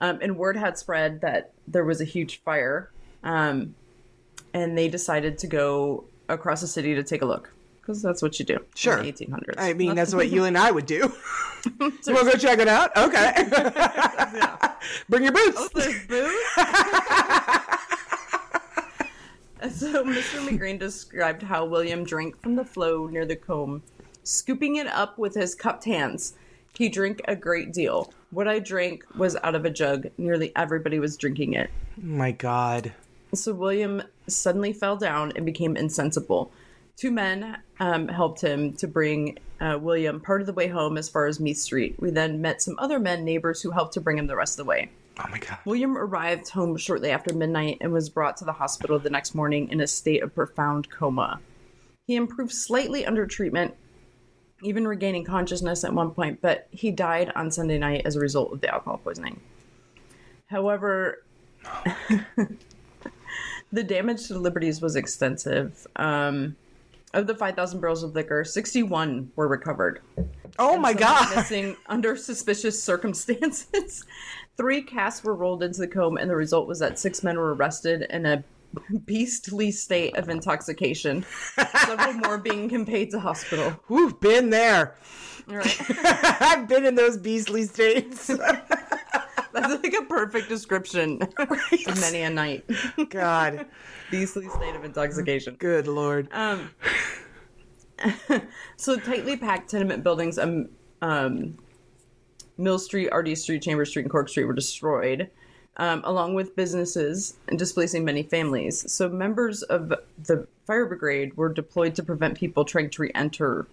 Um, 0.00 0.18
and 0.22 0.38
word 0.38 0.56
had 0.56 0.78
spread 0.78 1.20
that 1.20 1.52
there 1.68 1.84
was 1.84 2.00
a 2.00 2.06
huge 2.06 2.40
fire. 2.40 2.88
Um, 3.22 3.74
and 4.54 4.78
they 4.78 4.88
decided 4.88 5.36
to 5.40 5.46
go 5.46 6.04
across 6.30 6.62
the 6.62 6.66
city 6.66 6.94
to 6.94 7.02
take 7.02 7.20
a 7.20 7.26
look. 7.26 7.52
Because 7.82 8.00
that's 8.00 8.22
what 8.22 8.38
you 8.38 8.46
do 8.46 8.64
Sure. 8.74 8.96
in 8.96 9.04
the 9.04 9.12
1800s. 9.12 9.54
I 9.58 9.74
mean, 9.74 9.94
that's 9.94 10.14
what 10.20 10.30
you 10.30 10.44
and 10.44 10.56
I 10.56 10.70
would 10.70 10.86
do. 10.86 10.96
you 11.66 11.72
want 11.78 12.02
to 12.02 12.12
go 12.14 12.32
check 12.32 12.60
it 12.60 12.68
out? 12.68 12.96
Okay. 12.96 13.46
Bring 15.10 15.24
your 15.24 15.32
boots. 15.32 15.68
There's 15.74 16.06
booze. 16.06 16.34
So 19.90 20.04
Mr. 20.04 20.46
McGreen 20.46 20.78
described 20.78 21.42
how 21.42 21.64
William 21.64 22.04
drank 22.04 22.40
from 22.40 22.54
the 22.54 22.64
flow 22.64 23.08
near 23.08 23.26
the 23.26 23.34
Coombe, 23.34 23.82
scooping 24.22 24.76
it 24.76 24.86
up 24.86 25.18
with 25.18 25.34
his 25.34 25.56
cupped 25.56 25.84
hands. 25.84 26.34
He 26.74 26.88
drank 26.88 27.20
a 27.26 27.34
great 27.34 27.72
deal. 27.72 28.12
What 28.30 28.46
I 28.46 28.60
drank 28.60 29.04
was 29.16 29.36
out 29.42 29.56
of 29.56 29.64
a 29.64 29.70
jug. 29.70 30.06
Nearly 30.16 30.52
everybody 30.54 31.00
was 31.00 31.16
drinking 31.16 31.54
it. 31.54 31.70
My 32.00 32.30
God. 32.30 32.92
So 33.34 33.52
William 33.52 34.02
suddenly 34.28 34.72
fell 34.72 34.96
down 34.96 35.32
and 35.34 35.44
became 35.44 35.76
insensible. 35.76 36.52
Two 36.96 37.10
men 37.10 37.56
um, 37.80 38.06
helped 38.06 38.42
him 38.42 38.74
to 38.74 38.86
bring 38.86 39.38
uh, 39.60 39.76
William 39.80 40.20
part 40.20 40.40
of 40.40 40.46
the 40.46 40.52
way 40.52 40.68
home 40.68 40.98
as 40.98 41.08
far 41.08 41.26
as 41.26 41.40
Meath 41.40 41.58
Street. 41.58 41.96
We 41.98 42.10
then 42.10 42.40
met 42.40 42.62
some 42.62 42.78
other 42.78 43.00
men, 43.00 43.24
neighbors, 43.24 43.60
who 43.60 43.72
helped 43.72 43.94
to 43.94 44.00
bring 44.00 44.18
him 44.18 44.28
the 44.28 44.36
rest 44.36 44.58
of 44.58 44.64
the 44.64 44.68
way. 44.68 44.90
Oh 45.18 45.26
my 45.30 45.38
god. 45.38 45.58
William 45.64 45.96
arrived 45.96 46.48
home 46.48 46.76
shortly 46.76 47.10
after 47.10 47.34
midnight 47.34 47.78
and 47.80 47.92
was 47.92 48.08
brought 48.08 48.36
to 48.38 48.44
the 48.44 48.52
hospital 48.52 48.98
the 48.98 49.10
next 49.10 49.34
morning 49.34 49.68
in 49.70 49.80
a 49.80 49.86
state 49.86 50.22
of 50.22 50.34
profound 50.34 50.88
coma. 50.90 51.40
He 52.06 52.16
improved 52.16 52.52
slightly 52.52 53.04
under 53.04 53.26
treatment, 53.26 53.74
even 54.62 54.86
regaining 54.86 55.24
consciousness 55.24 55.84
at 55.84 55.92
one 55.92 56.12
point, 56.12 56.40
but 56.40 56.68
he 56.70 56.90
died 56.90 57.32
on 57.36 57.50
Sunday 57.50 57.78
night 57.78 58.02
as 58.04 58.16
a 58.16 58.20
result 58.20 58.52
of 58.52 58.60
the 58.60 58.72
alcohol 58.72 58.98
poisoning. 58.98 59.40
However, 60.46 61.22
the 63.72 63.84
damage 63.84 64.26
to 64.26 64.34
the 64.34 64.40
Liberties 64.40 64.80
was 64.80 64.96
extensive. 64.96 65.86
Um, 65.96 66.56
of 67.12 67.26
the 67.26 67.34
5,000 67.34 67.80
barrels 67.80 68.02
of 68.02 68.14
liquor, 68.14 68.44
61 68.44 69.32
were 69.36 69.48
recovered 69.48 70.00
Oh 70.58 70.76
my 70.78 70.92
god. 70.92 71.34
missing 71.34 71.76
under 71.86 72.16
suspicious 72.16 72.82
circumstances. 72.82 74.04
Three 74.56 74.82
casts 74.82 75.24
were 75.24 75.34
rolled 75.34 75.62
into 75.62 75.80
the 75.80 75.88
Coombe, 75.88 76.18
and 76.18 76.28
the 76.30 76.36
result 76.36 76.68
was 76.68 76.78
that 76.80 76.98
six 76.98 77.22
men 77.22 77.38
were 77.38 77.54
arrested 77.54 78.06
in 78.10 78.26
a 78.26 78.44
beastly 79.04 79.70
state 79.70 80.16
of 80.16 80.28
intoxication. 80.28 81.24
Several 81.86 82.12
more 82.14 82.38
being 82.42 82.68
conveyed 82.68 83.10
to 83.12 83.20
hospital. 83.20 83.70
Whew, 83.88 84.12
been 84.20 84.50
there. 84.50 84.96
Right. 85.46 85.80
I've 86.40 86.68
been 86.68 86.84
in 86.84 86.94
those 86.94 87.16
beastly 87.16 87.64
states. 87.64 88.26
That's 88.26 89.82
like 89.82 89.94
a 89.94 90.04
perfect 90.04 90.48
description 90.48 91.20
of 91.38 92.00
many 92.00 92.22
a 92.22 92.30
night. 92.30 92.64
God. 93.08 93.66
Beastly 94.10 94.48
state 94.48 94.76
of 94.76 94.84
intoxication. 94.84 95.56
Good 95.56 95.88
lord. 95.88 96.28
Um, 96.32 96.70
so 98.76 98.96
tightly 98.96 99.36
packed 99.36 99.70
tenement 99.70 100.02
buildings, 100.02 100.38
um, 100.38 100.68
um, 101.02 101.58
Mill 102.58 102.78
Street, 102.78 103.10
Ardee 103.10 103.36
Street, 103.36 103.62
Chambers 103.62 103.90
Street, 103.90 104.02
and 104.02 104.10
Cork 104.10 104.28
Street 104.28 104.44
were 104.44 104.52
destroyed, 104.52 105.30
um, 105.76 106.02
along 106.04 106.34
with 106.34 106.54
businesses 106.56 107.34
and 107.48 107.58
displacing 107.58 108.04
many 108.04 108.22
families. 108.22 108.90
So 108.92 109.08
members 109.08 109.62
of 109.62 109.92
the 110.24 110.46
fire 110.66 110.86
brigade 110.86 111.36
were 111.36 111.52
deployed 111.52 111.94
to 111.96 112.02
prevent 112.02 112.36
people 112.36 112.64
trying 112.64 112.90
to 112.90 113.02
re-enter 113.02 113.66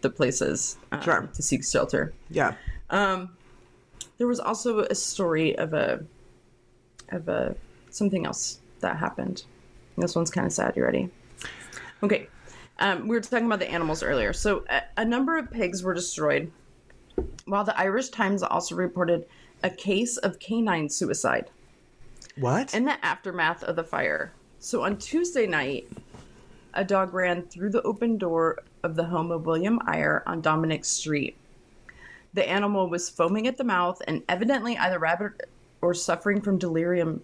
the 0.00 0.10
places 0.10 0.76
um, 0.92 1.02
Sure. 1.02 1.28
to 1.34 1.42
seek 1.42 1.64
shelter. 1.64 2.12
Yeah. 2.30 2.54
There 4.18 4.26
was 4.26 4.38
also 4.40 4.80
a 4.80 4.94
story 4.94 5.56
of 5.56 5.72
a 5.72 6.04
of 7.08 7.28
a 7.28 7.56
something 7.90 8.26
else 8.26 8.60
that 8.80 8.98
happened. 8.98 9.44
This 9.96 10.14
one's 10.14 10.30
kind 10.30 10.46
of 10.46 10.52
sad. 10.52 10.76
You 10.76 10.84
ready? 10.84 11.08
Okay. 12.02 12.28
Um, 12.80 13.08
we 13.08 13.16
were 13.16 13.20
talking 13.20 13.46
about 13.46 13.58
the 13.58 13.70
animals 13.70 14.02
earlier. 14.02 14.32
So 14.32 14.64
a, 14.70 14.82
a 14.96 15.04
number 15.04 15.36
of 15.36 15.50
pigs 15.50 15.82
were 15.82 15.94
destroyed, 15.94 16.50
while 17.44 17.64
the 17.64 17.78
Irish 17.78 18.08
Times 18.08 18.42
also 18.42 18.74
reported 18.74 19.26
a 19.62 19.70
case 19.70 20.16
of 20.16 20.38
canine 20.38 20.88
suicide 20.88 21.50
What? 22.36 22.74
in 22.74 22.86
the 22.86 23.04
aftermath 23.04 23.62
of 23.62 23.76
the 23.76 23.84
fire. 23.84 24.32
So 24.58 24.82
on 24.82 24.96
Tuesday 24.96 25.46
night, 25.46 25.88
a 26.72 26.84
dog 26.84 27.12
ran 27.12 27.42
through 27.42 27.70
the 27.70 27.82
open 27.82 28.16
door 28.16 28.58
of 28.82 28.96
the 28.96 29.04
home 29.04 29.30
of 29.30 29.44
William 29.44 29.78
Eyre 29.86 30.22
on 30.26 30.40
Dominic 30.40 30.84
Street. 30.84 31.36
The 32.32 32.48
animal 32.48 32.88
was 32.88 33.10
foaming 33.10 33.46
at 33.46 33.58
the 33.58 33.64
mouth 33.64 34.00
and 34.06 34.22
evidently 34.28 34.78
either 34.78 34.98
rabid 34.98 35.32
or 35.82 35.92
suffering 35.94 36.40
from 36.40 36.58
delirium 36.58 37.22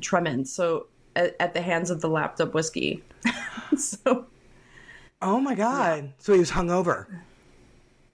tremens. 0.00 0.52
So 0.52 0.86
at, 1.16 1.34
at 1.40 1.54
the 1.54 1.62
hands 1.62 1.90
of 1.90 2.00
the 2.00 2.08
lapped 2.08 2.40
up 2.40 2.54
whiskey. 2.54 3.02
so 3.76 4.26
oh 5.22 5.40
my 5.40 5.54
god. 5.54 6.12
So 6.18 6.32
he 6.32 6.38
was 6.38 6.50
hungover. 6.50 7.06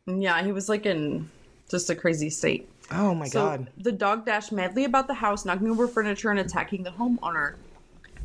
yeah, 0.06 0.42
he 0.42 0.52
was 0.52 0.68
like 0.68 0.86
in 0.86 1.28
just 1.68 1.90
a 1.90 1.94
crazy 1.94 2.30
state. 2.30 2.68
Oh 2.90 3.14
my 3.14 3.26
So 3.28 3.40
god. 3.44 3.70
the 3.78 3.92
dog 3.92 4.24
dashed 4.24 4.52
madly 4.52 4.84
about 4.84 5.06
the 5.08 5.14
house, 5.14 5.44
knocking 5.44 5.70
over 5.70 5.86
furniture 5.88 6.30
and 6.30 6.40
attacking 6.40 6.82
the 6.84 6.90
homeowner. 6.90 7.56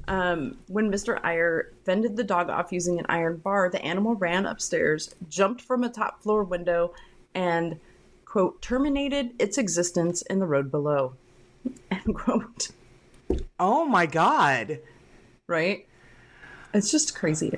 Um, 0.07 0.57
when 0.67 0.91
Mr. 0.91 1.19
Eyre 1.23 1.71
fended 1.85 2.15
the 2.17 2.23
dog 2.23 2.49
off 2.49 2.71
using 2.71 2.99
an 2.99 3.05
iron 3.09 3.37
bar, 3.37 3.69
the 3.69 3.81
animal 3.83 4.15
ran 4.15 4.45
upstairs, 4.45 5.15
jumped 5.29 5.61
from 5.61 5.83
a 5.83 5.89
top 5.89 6.21
floor 6.21 6.43
window, 6.43 6.93
and, 7.33 7.79
quote, 8.25 8.61
terminated 8.61 9.31
its 9.39 9.57
existence 9.57 10.21
in 10.23 10.39
the 10.39 10.45
road 10.45 10.69
below. 10.71 11.13
End 11.91 12.15
quote. 12.15 12.69
Oh 13.59 13.85
my 13.85 14.05
god. 14.05 14.79
Right? 15.47 15.87
It's 16.73 16.91
just 16.91 17.15
crazy. 17.15 17.57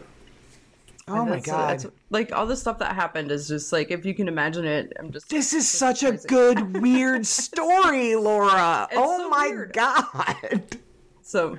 Oh 1.08 1.24
my 1.24 1.38
That's- 1.38 1.46
god. 1.46 1.70
that's- 1.80 1.86
like 2.10 2.32
all 2.32 2.48
the 2.48 2.56
stuff 2.56 2.80
that 2.80 2.96
happened 2.96 3.32
is 3.32 3.48
just 3.48 3.72
like 3.72 3.92
if 3.92 4.06
you 4.06 4.16
can 4.16 4.28
imagine 4.28 4.66
it, 4.66 4.92
I'm 5.00 5.12
just 5.12 5.30
This 5.30 5.54
is 5.54 5.68
such 5.68 6.02
a 6.04 6.14
good 6.14 6.78
weird 6.82 7.26
story, 7.28 8.16
Laura. 8.16 8.88
oh 8.94 9.18
so 9.20 9.30
my 9.30 9.48
weird. 9.50 9.74
god. 9.74 10.78
So, 11.22 11.58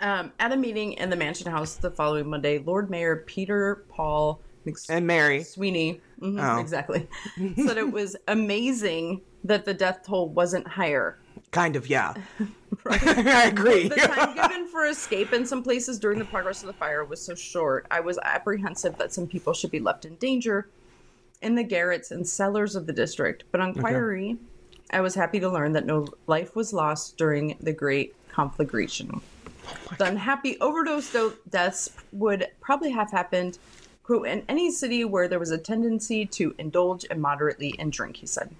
um, 0.00 0.32
at 0.38 0.52
a 0.52 0.56
meeting 0.56 0.92
in 0.94 1.10
the 1.10 1.16
Mansion 1.16 1.50
House 1.50 1.74
the 1.76 1.90
following 1.90 2.28
Monday, 2.30 2.58
Lord 2.58 2.88
Mayor 2.90 3.16
Peter 3.26 3.84
Paul 3.90 4.40
And 4.88 5.06
Mary. 5.06 5.40
McSwiney, 5.40 6.00
mhm, 6.20 6.40
Oh. 6.42 6.58
exactly, 6.60 7.06
said 7.66 7.76
it 7.76 7.90
was 7.92 8.16
amazing 8.28 9.20
that 9.44 9.64
the 9.66 9.74
death 9.74 10.00
toll 10.06 10.28
wasn't 10.30 10.66
higher. 10.66 11.18
Kind 11.50 11.76
of, 11.76 11.88
yeah. 11.88 12.14
I 12.88 13.46
agree. 13.48 13.88
The 13.88 13.96
time 13.96 14.34
given 14.34 14.66
for 14.68 14.86
escape 14.86 15.32
in 15.32 15.44
some 15.44 15.62
places 15.62 15.98
during 15.98 16.18
the 16.18 16.24
progress 16.24 16.62
of 16.62 16.68
the 16.68 16.72
fire 16.72 17.04
was 17.04 17.20
so 17.20 17.34
short, 17.34 17.86
I 17.90 18.00
was 18.00 18.18
apprehensive 18.22 18.96
that 18.98 19.12
some 19.12 19.26
people 19.26 19.52
should 19.52 19.70
be 19.70 19.80
left 19.80 20.04
in 20.04 20.14
danger 20.16 20.68
in 21.42 21.54
the 21.54 21.62
garrets 21.62 22.10
and 22.10 22.26
cellars 22.26 22.76
of 22.76 22.86
the 22.86 22.92
district. 22.92 23.44
But 23.50 23.60
on 23.60 23.70
inquiry, 23.70 24.36
I 24.90 25.00
was 25.00 25.14
happy 25.14 25.40
to 25.40 25.48
learn 25.48 25.72
that 25.72 25.86
no 25.86 26.06
life 26.26 26.54
was 26.54 26.72
lost 26.72 27.16
during 27.16 27.56
the 27.60 27.72
Great 27.72 28.14
Conflagration. 28.28 29.10
Oh 29.12 29.94
the 29.98 30.06
unhappy 30.06 30.58
overdose 30.60 31.14
deaths 31.48 31.90
would 32.12 32.48
probably 32.60 32.90
have 32.90 33.10
happened, 33.10 33.58
quote, 34.02 34.26
in 34.26 34.44
any 34.48 34.70
city 34.70 35.04
where 35.04 35.28
there 35.28 35.38
was 35.38 35.50
a 35.50 35.58
tendency 35.58 36.26
to 36.26 36.54
indulge 36.58 37.04
immoderately 37.10 37.70
in 37.78 37.90
drink, 37.90 38.16
he 38.16 38.26
said. 38.26 38.50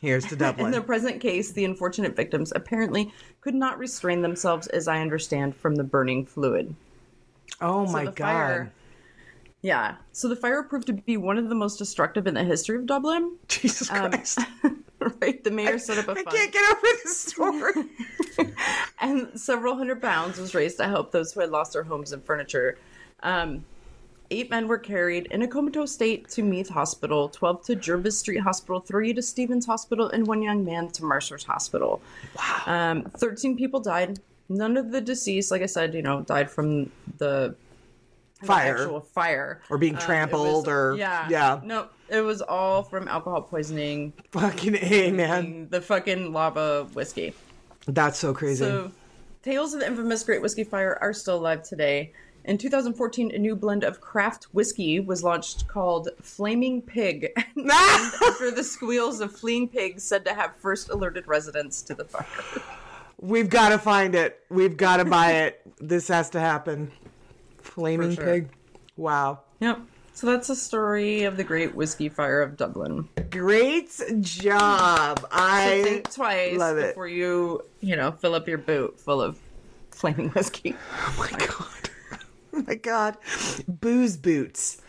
Here's 0.00 0.24
to 0.26 0.54
In 0.58 0.70
the 0.70 0.80
present 0.82 1.20
case, 1.20 1.52
the 1.52 1.64
unfortunate 1.64 2.14
victims 2.14 2.52
apparently 2.54 3.12
could 3.40 3.54
not 3.54 3.78
restrain 3.78 4.22
themselves, 4.22 4.66
as 4.68 4.88
I 4.88 5.00
understand, 5.00 5.56
from 5.56 5.76
the 5.76 5.84
burning 5.84 6.26
fluid. 6.26 6.74
oh 7.60 7.86
my 7.86 8.04
god. 8.04 8.16
fire- 8.16 8.72
Yeah. 9.62 9.96
So 10.12 10.28
the 10.28 10.36
fire 10.36 10.62
proved 10.62 10.86
to 10.88 10.92
be 10.92 11.16
one 11.16 11.38
of 11.38 11.48
the 11.48 11.54
most 11.54 11.76
destructive 11.78 12.26
in 12.26 12.34
the 12.34 12.44
history 12.44 12.76
of 12.76 12.86
Dublin. 12.86 13.36
Jesus 13.48 13.90
Um, 13.90 14.10
Christ. 14.10 14.38
right? 15.22 15.42
The 15.42 15.50
mayor 15.50 15.78
set 15.78 15.98
up 15.98 16.08
a 16.08 16.12
I 16.12 16.14
fund, 16.16 16.28
I 16.28 16.30
can't 16.30 16.52
get 16.52 16.70
over 16.72 16.86
this 17.04 17.20
story. 17.20 17.72
and 19.00 19.40
several 19.40 19.76
hundred 19.76 20.02
pounds 20.02 20.38
was 20.38 20.54
raised 20.54 20.76
to 20.78 20.84
help 20.88 21.10
those 21.12 21.32
who 21.32 21.40
had 21.40 21.50
lost 21.50 21.72
their 21.72 21.82
homes 21.84 22.12
and 22.12 22.22
furniture. 22.22 22.78
Um, 23.22 23.64
eight 24.30 24.50
men 24.50 24.68
were 24.68 24.78
carried 24.78 25.26
in 25.26 25.42
a 25.42 25.48
comatose 25.48 25.92
state 25.92 26.28
to 26.30 26.42
Meath 26.42 26.68
Hospital, 26.68 27.28
12 27.28 27.64
to 27.66 27.76
Jervis 27.76 28.18
Street 28.18 28.40
Hospital, 28.40 28.80
three 28.80 29.12
to 29.12 29.20
Steevens 29.20 29.66
Hospital, 29.66 30.08
and 30.10 30.26
one 30.26 30.42
young 30.42 30.64
man 30.64 30.88
to 30.90 31.04
Mercer's 31.04 31.44
Hospital. 31.44 32.00
Wow. 32.36 32.62
Um, 32.66 33.02
13 33.04 33.56
people 33.56 33.80
died. 33.80 34.18
None 34.48 34.76
of 34.76 34.90
the 34.92 35.00
deceased, 35.00 35.50
like 35.50 35.62
I 35.62 35.66
said, 35.66 35.94
you 35.94 36.02
know, 36.02 36.22
died 36.22 36.50
from 36.50 36.90
the 37.18 37.54
Fire. 38.44 38.76
actual 38.76 39.00
fire 39.00 39.62
Or 39.70 39.78
being 39.78 39.94
Um, 39.94 40.00
trampled 40.02 40.66
was- 40.66 40.68
or 40.68 40.94
yeah 40.98 41.26
yeah. 41.30 41.60
no 41.64 41.86
it 42.10 42.20
was 42.20 42.42
all 42.42 42.82
from 42.82 43.08
alcohol 43.08 43.40
poisoning 43.40 44.12
Fucking 44.32 44.76
A, 44.76 45.10
man. 45.10 45.68
the 45.70 45.80
fucking 45.80 46.34
lava 46.34 46.84
whiskey 46.92 47.32
That's 47.86 48.18
so 48.18 48.34
crazy. 48.34 48.62
so 48.66 48.92
tales 49.42 49.72
of 49.72 49.80
the 49.80 49.86
infamous 49.86 50.22
great 50.22 50.42
whiskey 50.42 50.64
fire 50.64 50.98
are 51.00 51.14
still 51.14 51.36
alive 51.36 51.62
today 51.62 52.12
in 52.46 52.56
2014 52.58 53.32
a 53.34 53.38
new 53.38 53.54
blend 53.54 53.84
of 53.84 54.00
craft 54.00 54.44
whiskey 54.52 54.98
was 55.00 55.22
launched 55.22 55.68
called 55.68 56.08
flaming 56.20 56.80
pig 56.80 57.32
after 57.70 58.50
the 58.50 58.64
squeals 58.64 59.20
of 59.20 59.30
fleeing 59.34 59.68
pigs 59.68 60.02
said 60.02 60.24
to 60.24 60.32
have 60.32 60.56
first 60.56 60.88
alerted 60.88 61.26
residents 61.26 61.82
to 61.82 61.94
the 61.94 62.04
fire 62.04 62.26
We've 63.18 63.48
got 63.48 63.70
to 63.70 63.78
find 63.78 64.14
it. 64.14 64.40
We've 64.50 64.76
got 64.76 64.98
to 64.98 65.06
buy 65.06 65.32
it. 65.32 65.62
This 65.80 66.08
has 66.08 66.28
to 66.30 66.40
happen. 66.40 66.92
Flaming 67.62 68.14
sure. 68.14 68.24
pig. 68.24 68.48
Wow. 68.96 69.40
yep 69.58 69.80
so 70.16 70.26
that's 70.26 70.48
the 70.48 70.56
story 70.56 71.24
of 71.24 71.36
the 71.36 71.44
great 71.44 71.74
whiskey 71.74 72.08
fire 72.08 72.40
of 72.40 72.56
dublin 72.56 73.06
Great 73.30 73.90
job. 74.20 75.28
I 75.30 75.82
think 75.84 76.10
twice 76.10 76.56
love 76.56 76.78
it. 76.78 76.88
before 76.88 77.06
you, 77.06 77.62
you 77.80 77.96
know, 77.96 78.12
fill 78.12 78.34
up 78.34 78.48
your 78.48 78.56
boot 78.56 78.98
full 78.98 79.20
of 79.20 79.38
flaming 79.90 80.30
whiskey. 80.30 80.74
Oh 80.94 81.16
my 81.18 81.38
god. 81.38 81.90
Oh 82.56 82.62
my 82.66 82.74
god. 82.74 83.16
Booze 83.68 84.16
boots. 84.16 84.80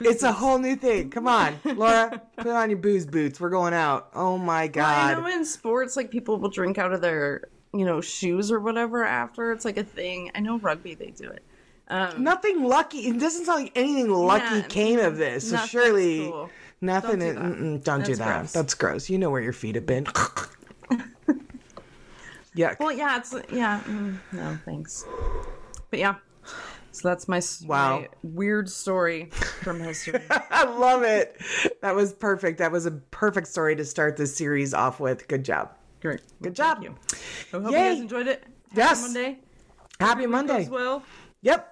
It's 0.00 0.24
a 0.24 0.32
whole 0.32 0.58
new 0.58 0.74
thing. 0.74 1.10
Come 1.10 1.28
on, 1.28 1.60
Laura, 1.64 2.20
put 2.36 2.48
on 2.48 2.70
your 2.70 2.78
booze 2.80 3.06
boots. 3.06 3.40
We're 3.40 3.50
going 3.50 3.72
out. 3.72 4.10
Oh 4.16 4.36
my 4.36 4.66
God! 4.66 4.82
I 4.82 5.14
god. 5.14 5.22
know 5.22 5.28
in 5.28 5.44
sports, 5.44 5.96
like 5.96 6.10
people 6.10 6.38
will 6.38 6.48
drink 6.50 6.76
out 6.76 6.92
of 6.92 7.00
their, 7.00 7.42
you 7.72 7.84
know, 7.84 8.00
shoes 8.00 8.50
or 8.50 8.58
whatever 8.58 9.04
after. 9.04 9.52
It's 9.52 9.64
like 9.64 9.76
a 9.76 9.84
thing. 9.84 10.32
I 10.34 10.40
know 10.40 10.58
rugby 10.58 10.96
they 10.96 11.10
do 11.10 11.30
it. 11.30 11.44
Nothing 12.18 12.64
lucky. 12.64 12.98
It 13.00 13.20
doesn't 13.20 13.44
sound 13.44 13.64
like 13.64 13.72
anything 13.76 14.10
lucky 14.10 14.56
Yeah, 14.56 14.62
came 14.62 14.98
of 14.98 15.18
this. 15.18 15.50
So 15.50 15.56
surely 15.58 16.30
cool. 16.30 16.50
nothing. 16.80 17.20
Don't 17.20 17.34
do 17.34 17.34
that. 17.34 17.84
don't 17.84 18.00
do 18.00 18.06
That's 18.06 18.18
that. 18.18 18.38
gross. 18.38 18.52
That's 18.52 18.74
gross. 18.74 19.08
You 19.10 19.18
know 19.18 19.30
where 19.30 19.42
your 19.42 19.52
feet 19.52 19.76
have 19.76 19.86
been. 19.86 20.06
yeah. 22.54 22.74
Well, 22.80 22.92
yeah, 22.92 23.18
it's 23.18 23.34
yeah. 23.52 23.80
mm, 23.86 24.18
no, 24.32 24.58
thanks. 24.64 25.04
But 25.90 25.98
yeah, 26.00 26.14
so 26.92 27.08
that's 27.08 27.26
my, 27.28 27.40
Wow. 27.66 28.00
my 28.00 28.08
weird 28.22 28.70
story 28.70 29.26
from 29.62 29.80
history. 29.84 30.20
I 30.30 30.64
love 30.64 31.02
it. 31.02 31.40
That 31.80 31.94
was 31.94 32.12
perfect. 32.12 32.58
That 32.58 32.70
was 32.72 32.86
a 32.86 32.90
perfect 32.92 33.48
story 33.48 33.74
to 33.76 33.84
start 33.84 34.16
this 34.16 34.36
series 34.36 34.72
off 34.74 35.00
with. 35.00 35.26
Good 35.28 35.44
job. 35.44 35.70
Great. 36.00 36.20
Good 36.42 36.54
job. 36.54 36.82
Thank 36.82 36.90
you. 36.90 37.58
I 37.58 37.62
hope 37.62 37.72
Yay. 37.72 37.84
you 37.88 37.92
guys 37.94 38.00
enjoyed 38.00 38.26
it. 38.28 38.42
Happy 38.42 38.76
Yes. 38.76 39.02
Monday. 39.02 39.38
Happy 40.00 40.26
Monday. 40.26 40.62
As 40.62 40.68
well. 40.70 41.02
Yep. 41.42 41.68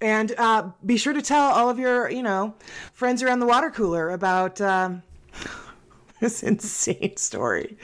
And 0.00 0.32
uh, 0.38 0.70
be 0.86 0.96
sure 0.96 1.12
to 1.12 1.22
tell 1.22 1.50
all 1.50 1.68
of 1.68 1.78
your, 1.78 2.08
you 2.08 2.22
know, 2.22 2.54
friends 2.92 3.22
around 3.22 3.40
the 3.40 3.46
water 3.46 3.70
cooler 3.70 4.10
about 4.10 4.60
um, 4.60 5.02
this 6.20 6.42
insane 6.44 7.16
story. 7.16 7.76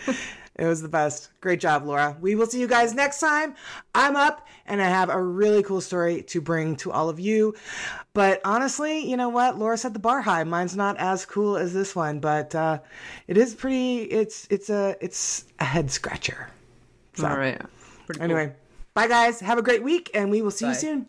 It 0.57 0.67
was 0.67 0.83
the 0.83 0.89
best. 0.89 1.31
Great 1.41 1.59
job, 1.59 1.85
Laura. 1.85 2.17
We 2.21 2.37
will 2.37 2.47
see 2.47 2.61
you 2.61 2.69
guys 2.69 2.95
next 2.95 3.19
time. 3.19 3.57
I'm 3.95 4.15
up 4.15 4.47
and 4.67 4.81
I 4.81 4.89
have 4.89 5.11
a 5.11 5.21
really 5.21 5.65
cool 5.65 5.81
story 5.81 6.23
to 6.23 6.41
bring 6.41 6.77
to 6.77 6.93
all 6.93 7.09
of 7.09 7.19
you. 7.19 7.55
But 8.13 8.41
honestly, 8.45 9.09
you 9.09 9.17
know 9.17 9.29
what? 9.29 9.59
Laura 9.59 9.77
set 9.77 9.95
the 9.95 9.99
bar 9.99 10.21
high. 10.21 10.45
Mine's 10.45 10.77
not 10.77 10.97
as 10.99 11.27
cool 11.27 11.57
as 11.57 11.73
this 11.75 11.97
one, 11.97 12.21
but 12.21 12.55
uh, 12.55 12.79
it 13.27 13.37
is 13.37 13.55
pretty 13.55 14.03
it's 14.03 14.47
it's 14.49 14.71
a 14.71 14.97
it's 15.01 15.45
a 15.59 15.65
head 15.65 15.91
scratcher. 15.91 16.49
So 17.15 17.27
All 17.27 17.37
right. 17.37 17.61
Pretty 18.07 18.21
cool. 18.21 18.25
anyway, 18.25 18.53
bye 18.95 19.09
guys. 19.09 19.41
Have 19.41 19.59
a 19.59 19.63
great 19.63 19.83
week 19.83 20.11
and 20.15 20.31
we 20.31 20.41
will 20.41 20.53
see 20.53 20.69
you 20.69 20.75
soon. 20.75 21.07